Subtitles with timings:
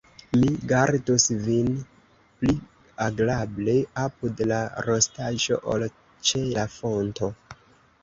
[0.43, 1.69] Mi gardus vin
[2.39, 2.57] pli
[3.09, 3.77] agrable
[4.07, 5.91] apud la rostaĵo, ol
[6.33, 7.35] ĉe la fonto.